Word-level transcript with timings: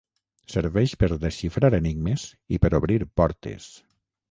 Serveix 0.53 0.93
per 1.03 1.09
desxifrar 1.25 1.71
enigmes 1.79 2.25
i 2.57 2.61
per 2.65 2.73
obrir 2.81 3.01
portes. 3.21 3.71